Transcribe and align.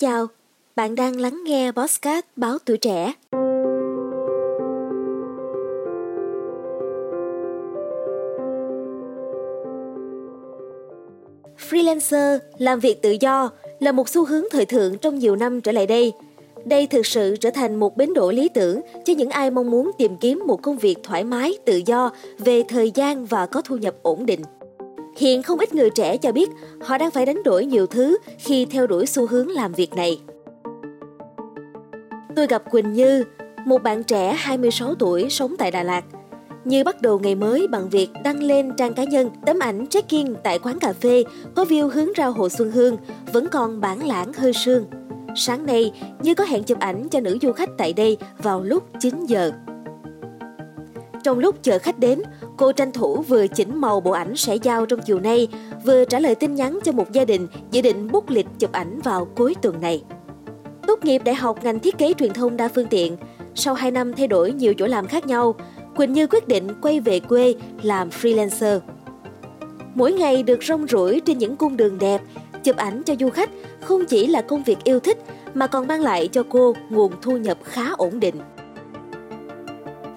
chào, 0.00 0.26
bạn 0.76 0.94
đang 0.94 1.20
lắng 1.20 1.40
nghe 1.44 1.72
Bosscat 1.72 2.26
báo 2.36 2.58
tuổi 2.64 2.76
trẻ. 2.76 3.12
Freelancer, 11.70 12.38
làm 12.58 12.80
việc 12.80 13.02
tự 13.02 13.16
do 13.20 13.50
là 13.80 13.92
một 13.92 14.08
xu 14.08 14.24
hướng 14.24 14.44
thời 14.50 14.66
thượng 14.66 14.98
trong 14.98 15.18
nhiều 15.18 15.36
năm 15.36 15.60
trở 15.60 15.72
lại 15.72 15.86
đây. 15.86 16.12
Đây 16.64 16.86
thực 16.86 17.06
sự 17.06 17.36
trở 17.36 17.50
thành 17.50 17.76
một 17.80 17.96
bến 17.96 18.14
đỗ 18.14 18.30
lý 18.30 18.48
tưởng 18.48 18.80
cho 19.04 19.12
những 19.12 19.30
ai 19.30 19.50
mong 19.50 19.70
muốn 19.70 19.90
tìm 19.98 20.16
kiếm 20.20 20.42
một 20.46 20.62
công 20.62 20.78
việc 20.78 20.98
thoải 21.02 21.24
mái, 21.24 21.54
tự 21.64 21.80
do 21.86 22.10
về 22.38 22.62
thời 22.68 22.90
gian 22.90 23.26
và 23.26 23.46
có 23.46 23.62
thu 23.62 23.76
nhập 23.76 23.94
ổn 24.02 24.26
định. 24.26 24.40
Hiện 25.16 25.42
không 25.42 25.58
ít 25.58 25.74
người 25.74 25.90
trẻ 25.90 26.16
cho 26.16 26.32
biết 26.32 26.50
họ 26.80 26.98
đang 26.98 27.10
phải 27.10 27.26
đánh 27.26 27.42
đổi 27.42 27.66
nhiều 27.66 27.86
thứ 27.86 28.18
khi 28.38 28.64
theo 28.64 28.86
đuổi 28.86 29.06
xu 29.06 29.26
hướng 29.26 29.48
làm 29.48 29.72
việc 29.72 29.94
này. 29.94 30.20
Tôi 32.36 32.46
gặp 32.46 32.70
Quỳnh 32.70 32.92
Như, 32.92 33.24
một 33.66 33.82
bạn 33.82 34.02
trẻ 34.02 34.34
26 34.38 34.94
tuổi 34.94 35.30
sống 35.30 35.54
tại 35.58 35.70
Đà 35.70 35.82
Lạt. 35.82 36.04
Như 36.64 36.84
bắt 36.84 37.02
đầu 37.02 37.18
ngày 37.18 37.34
mới 37.34 37.68
bằng 37.68 37.88
việc 37.88 38.10
đăng 38.24 38.42
lên 38.42 38.72
trang 38.76 38.94
cá 38.94 39.04
nhân 39.04 39.30
tấm 39.46 39.58
ảnh 39.58 39.86
check-in 39.86 40.34
tại 40.44 40.58
quán 40.58 40.78
cà 40.78 40.92
phê 40.92 41.24
có 41.54 41.64
view 41.64 41.88
hướng 41.88 42.12
ra 42.12 42.26
hồ 42.26 42.48
Xuân 42.48 42.70
Hương, 42.70 42.96
vẫn 43.32 43.46
còn 43.48 43.80
bản 43.80 44.06
lãng 44.06 44.32
hơi 44.32 44.52
sương. 44.52 44.84
Sáng 45.36 45.66
nay, 45.66 45.92
Như 46.22 46.34
có 46.34 46.44
hẹn 46.44 46.62
chụp 46.62 46.78
ảnh 46.78 47.08
cho 47.08 47.20
nữ 47.20 47.38
du 47.42 47.52
khách 47.52 47.70
tại 47.78 47.92
đây 47.92 48.16
vào 48.38 48.62
lúc 48.62 48.84
9 49.00 49.26
giờ. 49.26 49.52
Trong 51.22 51.38
lúc 51.38 51.62
chờ 51.62 51.78
khách 51.78 51.98
đến, 51.98 52.22
cô 52.56 52.72
tranh 52.72 52.92
thủ 52.92 53.22
vừa 53.22 53.46
chỉnh 53.46 53.80
màu 53.80 54.00
bộ 54.00 54.10
ảnh 54.10 54.36
sẽ 54.36 54.56
giao 54.56 54.86
trong 54.86 55.00
chiều 55.00 55.20
nay, 55.20 55.48
vừa 55.84 56.04
trả 56.04 56.18
lời 56.18 56.34
tin 56.34 56.54
nhắn 56.54 56.78
cho 56.84 56.92
một 56.92 57.12
gia 57.12 57.24
đình 57.24 57.46
dự 57.70 57.80
định 57.80 58.08
bút 58.12 58.30
lịch 58.30 58.46
chụp 58.58 58.72
ảnh 58.72 59.00
vào 59.00 59.24
cuối 59.36 59.54
tuần 59.62 59.80
này. 59.80 60.02
Tốt 60.86 61.04
nghiệp 61.04 61.22
đại 61.24 61.34
học 61.34 61.64
ngành 61.64 61.78
thiết 61.78 61.98
kế 61.98 62.12
truyền 62.18 62.32
thông 62.32 62.56
đa 62.56 62.68
phương 62.68 62.86
tiện, 62.86 63.16
sau 63.54 63.74
2 63.74 63.90
năm 63.90 64.12
thay 64.12 64.28
đổi 64.28 64.52
nhiều 64.52 64.74
chỗ 64.74 64.86
làm 64.86 65.06
khác 65.06 65.26
nhau, 65.26 65.54
Quỳnh 65.96 66.12
Như 66.12 66.26
quyết 66.26 66.48
định 66.48 66.68
quay 66.82 67.00
về 67.00 67.20
quê 67.20 67.54
làm 67.82 68.08
freelancer. 68.08 68.80
Mỗi 69.94 70.12
ngày 70.12 70.42
được 70.42 70.64
rong 70.64 70.86
ruổi 70.86 71.20
trên 71.20 71.38
những 71.38 71.56
cung 71.56 71.76
đường 71.76 71.98
đẹp, 71.98 72.20
chụp 72.64 72.76
ảnh 72.76 73.02
cho 73.02 73.14
du 73.20 73.30
khách 73.30 73.50
không 73.80 74.04
chỉ 74.04 74.26
là 74.26 74.42
công 74.42 74.62
việc 74.62 74.84
yêu 74.84 75.00
thích 75.00 75.18
mà 75.54 75.66
còn 75.66 75.86
mang 75.86 76.00
lại 76.00 76.28
cho 76.28 76.42
cô 76.48 76.74
nguồn 76.90 77.12
thu 77.22 77.36
nhập 77.36 77.58
khá 77.64 77.90
ổn 77.96 78.20
định. 78.20 78.34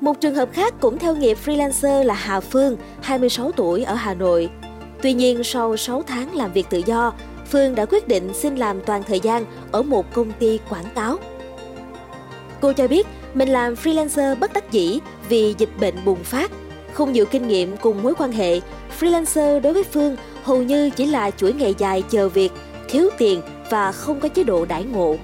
Một 0.03 0.21
trường 0.21 0.35
hợp 0.35 0.49
khác 0.53 0.73
cũng 0.79 0.99
theo 0.99 1.15
nghiệp 1.15 1.37
freelancer 1.45 2.03
là 2.03 2.13
Hà 2.13 2.39
Phương, 2.39 2.77
26 3.01 3.51
tuổi 3.51 3.83
ở 3.83 3.93
Hà 3.93 4.13
Nội. 4.13 4.49
Tuy 5.01 5.13
nhiên 5.13 5.43
sau 5.43 5.77
6 5.77 6.03
tháng 6.07 6.35
làm 6.35 6.53
việc 6.53 6.67
tự 6.69 6.81
do, 6.85 7.13
Phương 7.51 7.75
đã 7.75 7.85
quyết 7.85 8.07
định 8.07 8.33
xin 8.33 8.55
làm 8.55 8.81
toàn 8.81 9.03
thời 9.03 9.19
gian 9.19 9.45
ở 9.71 9.83
một 9.83 10.13
công 10.13 10.31
ty 10.31 10.59
quảng 10.69 10.85
cáo. 10.95 11.17
Cô 12.61 12.73
cho 12.73 12.87
biết 12.87 13.07
mình 13.33 13.49
làm 13.49 13.73
freelancer 13.73 14.39
bất 14.39 14.53
đắc 14.53 14.71
dĩ 14.71 14.99
vì 15.29 15.55
dịch 15.57 15.69
bệnh 15.79 15.95
bùng 16.05 16.23
phát. 16.23 16.51
Không 16.93 17.13
nhiều 17.13 17.25
kinh 17.25 17.47
nghiệm 17.47 17.77
cùng 17.77 18.03
mối 18.03 18.13
quan 18.17 18.31
hệ, 18.31 18.59
freelancer 18.99 19.59
đối 19.59 19.73
với 19.73 19.83
Phương 19.83 20.15
hầu 20.43 20.63
như 20.63 20.89
chỉ 20.89 21.05
là 21.05 21.31
chuỗi 21.31 21.53
ngày 21.53 21.75
dài 21.77 22.03
chờ 22.09 22.29
việc, 22.29 22.51
thiếu 22.89 23.09
tiền 23.17 23.41
và 23.69 23.91
không 23.91 24.19
có 24.19 24.27
chế 24.29 24.43
độ 24.43 24.65
đãi 24.65 24.83
ngộ. 24.83 25.15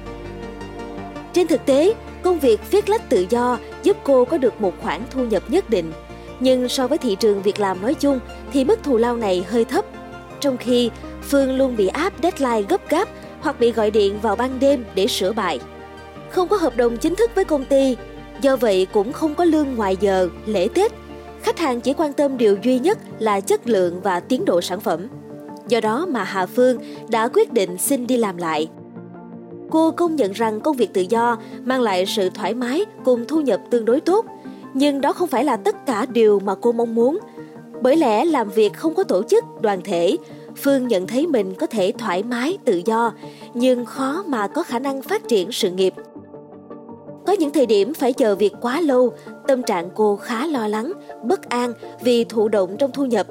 Trên 1.33 1.47
thực 1.47 1.65
tế, 1.65 1.93
công 2.23 2.39
việc 2.39 2.71
viết 2.71 2.89
lách 2.89 3.09
tự 3.09 3.25
do 3.29 3.57
giúp 3.83 3.97
cô 4.03 4.25
có 4.25 4.37
được 4.37 4.61
một 4.61 4.73
khoản 4.81 5.01
thu 5.11 5.25
nhập 5.25 5.43
nhất 5.47 5.69
định. 5.69 5.91
Nhưng 6.39 6.69
so 6.69 6.87
với 6.87 6.97
thị 6.97 7.15
trường 7.19 7.41
việc 7.41 7.59
làm 7.59 7.81
nói 7.81 7.93
chung 7.93 8.19
thì 8.53 8.65
mức 8.65 8.83
thù 8.83 8.97
lao 8.97 9.17
này 9.17 9.45
hơi 9.49 9.65
thấp. 9.65 9.85
Trong 10.39 10.57
khi 10.57 10.89
Phương 11.21 11.57
luôn 11.57 11.75
bị 11.75 11.87
áp 11.87 12.13
deadline 12.23 12.61
gấp 12.69 12.89
gáp 12.89 13.09
hoặc 13.41 13.59
bị 13.59 13.71
gọi 13.71 13.91
điện 13.91 14.19
vào 14.21 14.35
ban 14.35 14.59
đêm 14.59 14.85
để 14.95 15.07
sửa 15.07 15.31
bài. 15.31 15.59
Không 16.29 16.47
có 16.47 16.57
hợp 16.57 16.77
đồng 16.77 16.97
chính 16.97 17.15
thức 17.15 17.31
với 17.35 17.45
công 17.45 17.65
ty, 17.65 17.97
do 18.41 18.55
vậy 18.55 18.87
cũng 18.93 19.13
không 19.13 19.35
có 19.35 19.43
lương 19.43 19.75
ngoài 19.75 19.97
giờ, 19.99 20.29
lễ 20.45 20.67
Tết. 20.73 20.91
Khách 21.41 21.59
hàng 21.59 21.81
chỉ 21.81 21.93
quan 21.93 22.13
tâm 22.13 22.37
điều 22.37 22.57
duy 22.63 22.79
nhất 22.79 22.97
là 23.19 23.41
chất 23.41 23.67
lượng 23.67 24.01
và 24.01 24.19
tiến 24.19 24.45
độ 24.45 24.61
sản 24.61 24.79
phẩm. 24.79 25.07
Do 25.67 25.81
đó 25.81 26.05
mà 26.09 26.23
Hà 26.23 26.45
Phương 26.45 26.77
đã 27.09 27.27
quyết 27.27 27.53
định 27.53 27.77
xin 27.77 28.07
đi 28.07 28.17
làm 28.17 28.37
lại. 28.37 28.69
Cô 29.69 29.91
công 29.91 30.15
nhận 30.15 30.31
rằng 30.31 30.61
công 30.61 30.75
việc 30.75 30.93
tự 30.93 31.01
do 31.01 31.37
mang 31.65 31.81
lại 31.81 32.05
sự 32.05 32.29
thoải 32.29 32.53
mái 32.53 32.85
cùng 33.05 33.25
thu 33.27 33.41
nhập 33.41 33.61
tương 33.69 33.85
đối 33.85 34.01
tốt, 34.01 34.25
nhưng 34.73 35.01
đó 35.01 35.13
không 35.13 35.27
phải 35.27 35.43
là 35.43 35.57
tất 35.57 35.85
cả 35.85 36.05
điều 36.05 36.39
mà 36.39 36.55
cô 36.55 36.71
mong 36.71 36.95
muốn. 36.95 37.19
Bởi 37.81 37.97
lẽ 37.97 38.25
làm 38.25 38.49
việc 38.49 38.73
không 38.73 38.95
có 38.95 39.03
tổ 39.03 39.23
chức, 39.23 39.43
đoàn 39.61 39.81
thể, 39.83 40.17
Phương 40.55 40.87
nhận 40.87 41.07
thấy 41.07 41.27
mình 41.27 41.53
có 41.55 41.67
thể 41.67 41.93
thoải 41.97 42.23
mái, 42.23 42.57
tự 42.65 42.81
do, 42.85 43.13
nhưng 43.53 43.85
khó 43.85 44.23
mà 44.27 44.47
có 44.47 44.63
khả 44.63 44.79
năng 44.79 45.01
phát 45.01 45.27
triển 45.27 45.51
sự 45.51 45.71
nghiệp. 45.71 45.93
Có 47.27 47.33
những 47.33 47.51
thời 47.51 47.65
điểm 47.65 47.93
phải 47.93 48.13
chờ 48.13 48.35
việc 48.35 48.53
quá 48.61 48.81
lâu, 48.81 49.13
tâm 49.47 49.63
trạng 49.63 49.89
cô 49.95 50.15
khá 50.15 50.47
lo 50.47 50.67
lắng, 50.67 50.93
bất 51.23 51.49
an 51.49 51.73
vì 52.01 52.23
thụ 52.23 52.47
động 52.47 52.75
trong 52.79 52.91
thu 52.91 53.05
nhập. 53.05 53.27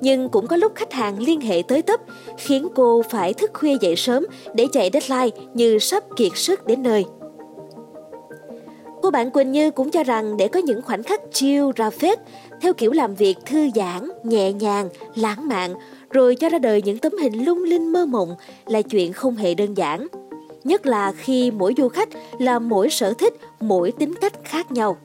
Nhưng 0.00 0.28
cũng 0.28 0.46
có 0.46 0.56
lúc 0.56 0.72
khách 0.74 0.92
hàng 0.92 1.18
liên 1.18 1.40
hệ 1.40 1.62
tới 1.68 1.82
tấp, 1.82 2.00
khiến 2.38 2.68
cô 2.74 3.02
phải 3.10 3.34
thức 3.34 3.50
khuya 3.54 3.76
dậy 3.80 3.96
sớm 3.96 4.26
để 4.54 4.66
chạy 4.72 4.90
deadline 4.92 5.46
như 5.54 5.78
sắp 5.78 6.04
kiệt 6.16 6.32
sức 6.34 6.66
đến 6.66 6.82
nơi. 6.82 7.04
Cô 9.02 9.10
bạn 9.10 9.30
Quỳnh 9.30 9.52
Như 9.52 9.70
cũng 9.70 9.90
cho 9.90 10.04
rằng 10.04 10.36
để 10.36 10.48
có 10.48 10.60
những 10.60 10.82
khoảnh 10.82 11.02
khắc 11.02 11.20
chill 11.32 11.64
ra 11.76 11.90
phết, 11.90 12.18
theo 12.60 12.72
kiểu 12.74 12.92
làm 12.92 13.14
việc 13.14 13.36
thư 13.46 13.68
giãn, 13.74 14.08
nhẹ 14.22 14.52
nhàng, 14.52 14.88
lãng 15.14 15.48
mạn, 15.48 15.74
rồi 16.10 16.36
cho 16.36 16.48
ra 16.48 16.58
đời 16.58 16.82
những 16.82 16.98
tấm 16.98 17.12
hình 17.22 17.44
lung 17.44 17.62
linh 17.62 17.92
mơ 17.92 18.06
mộng 18.06 18.34
là 18.66 18.82
chuyện 18.82 19.12
không 19.12 19.36
hề 19.36 19.54
đơn 19.54 19.74
giản. 19.74 20.06
Nhất 20.64 20.86
là 20.86 21.12
khi 21.12 21.50
mỗi 21.50 21.74
du 21.76 21.88
khách 21.88 22.08
là 22.38 22.58
mỗi 22.58 22.90
sở 22.90 23.14
thích, 23.14 23.34
mỗi 23.60 23.92
tính 23.92 24.14
cách 24.20 24.32
khác 24.44 24.72
nhau. 24.72 24.96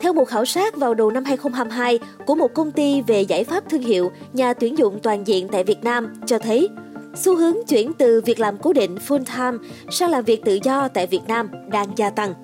Theo 0.00 0.12
một 0.12 0.24
khảo 0.24 0.44
sát 0.44 0.76
vào 0.76 0.94
đầu 0.94 1.10
năm 1.10 1.24
2022 1.24 1.98
của 2.26 2.34
một 2.34 2.54
công 2.54 2.70
ty 2.70 3.02
về 3.02 3.20
giải 3.20 3.44
pháp 3.44 3.70
thương 3.70 3.82
hiệu 3.82 4.10
nhà 4.32 4.54
tuyển 4.54 4.78
dụng 4.78 4.98
toàn 5.02 5.26
diện 5.26 5.48
tại 5.48 5.64
Việt 5.64 5.84
Nam 5.84 6.14
cho 6.26 6.38
thấy 6.38 6.68
xu 7.14 7.36
hướng 7.36 7.56
chuyển 7.68 7.92
từ 7.92 8.20
việc 8.24 8.40
làm 8.40 8.58
cố 8.58 8.72
định 8.72 8.94
full 9.08 9.24
time 9.36 9.68
sang 9.90 10.10
làm 10.10 10.24
việc 10.24 10.44
tự 10.44 10.58
do 10.62 10.88
tại 10.88 11.06
Việt 11.06 11.20
Nam 11.28 11.48
đang 11.70 11.88
gia 11.96 12.10
tăng. 12.10 12.34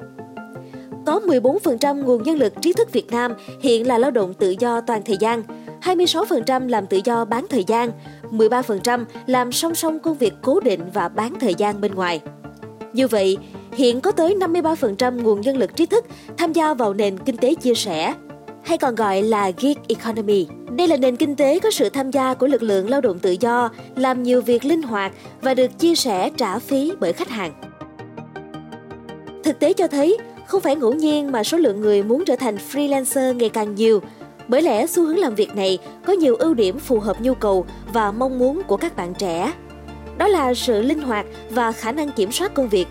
Có 1.07 1.21
14% 1.21 2.05
nguồn 2.05 2.23
nhân 2.23 2.39
lực 2.39 2.53
trí 2.61 2.73
thức 2.73 2.93
Việt 2.93 3.11
Nam 3.11 3.35
hiện 3.61 3.87
là 3.87 3.99
lao 3.99 4.11
động 4.11 4.35
tự 4.35 4.55
do 4.59 4.81
toàn 4.81 5.03
thời 5.05 5.17
gian, 5.17 5.43
26% 5.83 6.69
làm 6.69 6.87
tự 6.87 7.01
do 7.05 7.25
bán 7.25 7.47
thời 7.51 7.65
gian, 7.65 7.91
13% 8.31 9.05
làm 9.27 9.53
song 9.53 9.75
song 9.75 9.99
công 9.99 10.19
việc 10.19 10.33
cố 10.43 10.61
định 10.61 10.81
và 10.95 11.09
bán 11.09 11.35
thời 11.41 11.55
gian 11.55 11.81
bên 11.81 11.95
ngoài. 11.95 12.21
Như 12.93 13.09
vậy, 13.09 13.39
hiện 13.73 14.01
có 14.01 14.13
tới 14.13 14.37
53% 14.41 15.23
nguồn 15.23 15.41
nhân 15.41 15.57
lực 15.57 15.77
trí 15.77 15.87
thức 15.87 16.05
tham 16.37 16.53
gia 16.53 16.75
vào 16.75 16.95
nền 16.95 17.19
kinh 17.19 17.37
tế 17.37 17.55
chia 17.55 17.75
sẻ, 17.75 18.15
hay 18.63 18.79
còn 18.79 18.95
gọi 18.95 19.23
là 19.23 19.51
gig 19.61 19.75
economy. 19.89 20.47
Đây 20.71 20.89
là 20.89 20.97
nền 20.97 21.17
kinh 21.17 21.37
tế 21.37 21.59
có 21.59 21.71
sự 21.71 21.89
tham 21.89 22.11
gia 22.11 22.35
của 22.35 22.47
lực 22.47 22.63
lượng 22.63 22.91
lao 22.91 23.01
động 23.01 23.19
tự 23.19 23.37
do, 23.41 23.71
làm 23.97 24.23
nhiều 24.23 24.43
việc 24.43 24.65
linh 24.65 24.83
hoạt 24.83 25.13
và 25.41 25.55
được 25.55 25.79
chia 25.79 25.95
sẻ 25.95 26.31
trả 26.37 26.59
phí 26.59 26.93
bởi 27.01 27.13
khách 27.13 27.29
hàng. 27.29 27.53
Thực 29.45 29.59
tế 29.59 29.73
cho 29.73 29.89
thấy, 29.89 30.19
không 30.47 30.61
phải 30.61 30.77
ngẫu 30.77 30.93
nhiên 30.93 31.33
mà 31.33 31.45
số 31.45 31.59
lượng 31.59 31.81
người 31.81 32.03
muốn 32.03 32.25
trở 32.25 32.37
thành 32.37 32.57
freelancer 32.73 33.33
ngày 33.35 33.49
càng 33.49 33.75
nhiều, 33.75 34.03
bởi 34.49 34.63
lẽ 34.63 34.87
xu 34.87 35.07
hướng 35.07 35.19
làm 35.19 35.35
việc 35.35 35.57
này 35.57 35.79
có 36.07 36.13
nhiều 36.13 36.37
ưu 36.37 36.55
điểm 36.55 36.79
phù 36.79 37.01
hợp 37.01 37.21
nhu 37.21 37.35
cầu 37.35 37.67
và 37.93 38.13
mong 38.13 38.39
muốn 38.39 38.63
của 38.67 38.77
các 38.77 38.97
bạn 38.97 39.15
trẻ. 39.19 39.53
Đó 40.19 40.29
là 40.29 40.55
sự 40.55 40.83
linh 40.83 41.01
hoạt 41.01 41.27
và 41.51 41.73
khả 41.73 41.93
năng 41.93 42.13
kiểm 42.13 42.33
soát 42.33 42.55
công 42.55 42.69
việc. 42.69 42.87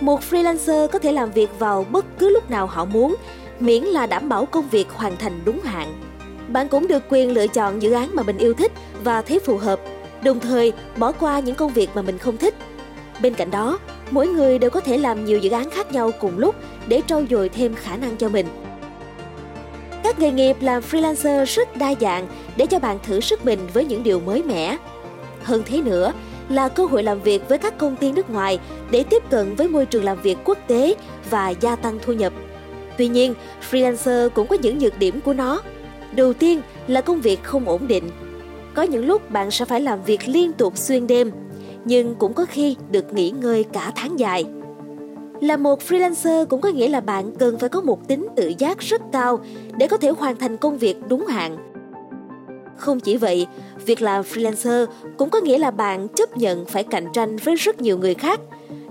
Một 0.00 0.20
freelancer 0.30 0.88
có 0.88 0.98
thể 0.98 1.12
làm 1.12 1.30
việc 1.30 1.58
vào 1.58 1.86
bất 1.90 2.04
cứ 2.18 2.28
lúc 2.28 2.50
nào 2.50 2.66
họ 2.66 2.84
muốn, 2.84 3.16
miễn 3.60 3.82
là 3.82 4.06
đảm 4.06 4.28
bảo 4.28 4.46
công 4.46 4.68
việc 4.68 4.90
hoàn 4.90 5.16
thành 5.16 5.40
đúng 5.44 5.60
hạn. 5.60 6.00
Bạn 6.48 6.68
cũng 6.68 6.88
được 6.88 7.02
quyền 7.08 7.32
lựa 7.32 7.46
chọn 7.46 7.82
dự 7.82 7.92
án 7.92 8.14
mà 8.14 8.22
mình 8.22 8.38
yêu 8.38 8.54
thích 8.54 8.72
và 9.04 9.22
thấy 9.22 9.38
phù 9.38 9.56
hợp, 9.56 9.80
đồng 10.22 10.40
thời 10.40 10.72
bỏ 10.96 11.12
qua 11.12 11.40
những 11.40 11.54
công 11.54 11.72
việc 11.72 11.90
mà 11.94 12.02
mình 12.02 12.18
không 12.18 12.36
thích. 12.36 12.54
Bên 13.22 13.34
cạnh 13.34 13.50
đó, 13.50 13.78
mỗi 14.10 14.28
người 14.28 14.58
đều 14.58 14.70
có 14.70 14.80
thể 14.80 14.98
làm 14.98 15.24
nhiều 15.24 15.38
dự 15.38 15.50
án 15.50 15.70
khác 15.70 15.92
nhau 15.92 16.10
cùng 16.20 16.38
lúc 16.38 16.54
để 16.86 17.02
trau 17.06 17.22
dồi 17.30 17.48
thêm 17.48 17.74
khả 17.74 17.96
năng 17.96 18.16
cho 18.16 18.28
mình. 18.28 18.46
Các 20.02 20.18
nghề 20.18 20.30
nghiệp 20.30 20.56
làm 20.60 20.82
freelancer 20.90 21.44
rất 21.44 21.76
đa 21.76 21.94
dạng 22.00 22.26
để 22.56 22.66
cho 22.66 22.78
bạn 22.78 22.98
thử 23.02 23.20
sức 23.20 23.44
mình 23.44 23.58
với 23.72 23.84
những 23.84 24.02
điều 24.02 24.20
mới 24.20 24.42
mẻ. 24.42 24.76
Hơn 25.42 25.62
thế 25.66 25.82
nữa 25.82 26.12
là 26.48 26.68
cơ 26.68 26.86
hội 26.86 27.02
làm 27.02 27.20
việc 27.20 27.48
với 27.48 27.58
các 27.58 27.78
công 27.78 27.96
ty 27.96 28.12
nước 28.12 28.30
ngoài 28.30 28.58
để 28.90 29.04
tiếp 29.10 29.22
cận 29.30 29.54
với 29.54 29.68
môi 29.68 29.86
trường 29.86 30.04
làm 30.04 30.22
việc 30.22 30.38
quốc 30.44 30.58
tế 30.66 30.94
và 31.30 31.48
gia 31.48 31.76
tăng 31.76 31.98
thu 32.02 32.12
nhập. 32.12 32.32
Tuy 32.98 33.08
nhiên, 33.08 33.34
freelancer 33.70 34.28
cũng 34.28 34.46
có 34.46 34.56
những 34.62 34.78
nhược 34.78 34.98
điểm 34.98 35.20
của 35.20 35.32
nó. 35.32 35.62
Đầu 36.12 36.32
tiên 36.32 36.60
là 36.86 37.00
công 37.00 37.20
việc 37.20 37.42
không 37.42 37.68
ổn 37.68 37.86
định. 37.86 38.10
Có 38.74 38.82
những 38.82 39.06
lúc 39.06 39.30
bạn 39.30 39.50
sẽ 39.50 39.64
phải 39.64 39.80
làm 39.80 40.02
việc 40.02 40.20
liên 40.28 40.52
tục 40.52 40.76
xuyên 40.76 41.06
đêm, 41.06 41.30
nhưng 41.84 42.14
cũng 42.14 42.34
có 42.34 42.44
khi 42.44 42.76
được 42.90 43.12
nghỉ 43.12 43.30
ngơi 43.30 43.64
cả 43.72 43.92
tháng 43.96 44.18
dài. 44.18 44.44
Là 45.40 45.56
một 45.56 45.80
freelancer 45.88 46.46
cũng 46.46 46.60
có 46.60 46.68
nghĩa 46.68 46.88
là 46.88 47.00
bạn 47.00 47.34
cần 47.38 47.58
phải 47.58 47.68
có 47.68 47.80
một 47.80 48.08
tính 48.08 48.26
tự 48.36 48.52
giác 48.58 48.78
rất 48.78 49.02
cao 49.12 49.40
để 49.76 49.88
có 49.88 49.96
thể 49.96 50.10
hoàn 50.10 50.36
thành 50.36 50.56
công 50.56 50.78
việc 50.78 50.96
đúng 51.08 51.26
hạn. 51.26 51.75
Không 52.76 53.00
chỉ 53.00 53.16
vậy, 53.16 53.46
việc 53.86 54.02
làm 54.02 54.22
freelancer 54.22 54.86
cũng 55.18 55.30
có 55.30 55.40
nghĩa 55.40 55.58
là 55.58 55.70
bạn 55.70 56.08
chấp 56.08 56.36
nhận 56.36 56.64
phải 56.64 56.84
cạnh 56.84 57.06
tranh 57.12 57.36
với 57.36 57.54
rất 57.54 57.80
nhiều 57.80 57.98
người 57.98 58.14
khác. 58.14 58.40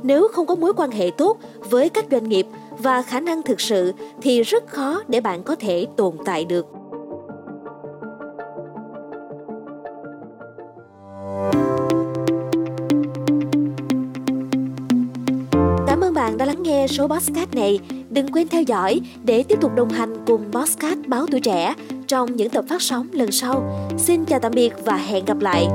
Nếu 0.04 0.28
không 0.28 0.46
có 0.46 0.56
mối 0.56 0.74
quan 0.74 0.92
hệ 0.92 1.12
tốt 1.18 1.38
với 1.70 1.90
các 1.90 2.06
doanh 2.12 2.30
nghiệp 2.30 2.46
và 2.78 3.02
khả 3.02 3.20
năng 3.20 3.42
thực 3.42 3.62
sự 3.62 3.94
thì 4.22 4.44
rất 4.44 4.68
khó 4.68 5.02
để 5.08 5.22
bạn 5.22 5.44
có 5.44 5.56
thể 5.56 5.86
tồn 5.98 6.14
tại 6.26 6.46
được. 6.46 6.66
Cảm 15.88 16.02
ơn 16.02 16.14
bạn 16.14 16.38
đã 16.38 16.46
lắng 16.46 16.64
nghe 16.64 16.88
số 16.88 17.08
podcast 17.08 17.54
này. 17.54 17.80
Đừng 18.10 18.32
quên 18.32 18.48
theo 18.48 18.62
dõi 18.62 19.02
để 19.24 19.44
tiếp 19.44 19.58
tục 19.62 19.72
đồng 19.76 19.90
hành 19.90 20.26
cùng 20.26 20.52
podcast 20.52 21.00
Báo 21.08 21.26
Tuổi 21.32 21.40
Trẻ 21.40 21.74
trong 22.08 22.36
những 22.36 22.50
tập 22.50 22.66
phát 22.68 22.82
sóng 22.82 23.08
lần 23.12 23.32
sau. 23.32 23.88
Xin 23.98 24.26
chào 24.26 24.40
tạm 24.40 24.52
biệt 24.56 24.74
và 24.86 24.98
hẹn 24.98 25.26
gặp 25.26 25.40
lại. 25.40 25.68